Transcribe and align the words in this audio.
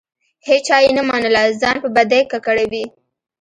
هیچا 0.47 0.77
یې 0.83 0.91
نه 0.97 1.03
منله؛ 1.09 1.43
ځان 1.61 1.77
په 1.83 1.89
بدۍ 1.95 2.21
ککړوي. 2.31 2.85